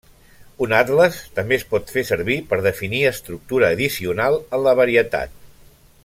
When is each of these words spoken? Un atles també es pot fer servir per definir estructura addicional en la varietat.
Un 0.67 0.71
atles 0.77 1.17
també 1.39 1.57
es 1.57 1.65
pot 1.73 1.93
fer 1.97 2.03
servir 2.09 2.37
per 2.53 2.59
definir 2.69 3.03
estructura 3.13 3.69
addicional 3.77 4.39
en 4.59 4.65
la 4.69 4.77
varietat. 4.85 5.37